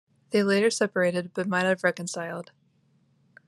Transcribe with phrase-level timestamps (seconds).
[0.31, 2.51] They later separated, but might have reconciled.